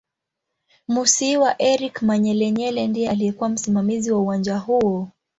[0.87, 5.07] Musiiwa Eric Manyelenyele ndiye aliyekuw msimamizi wa uwanja huo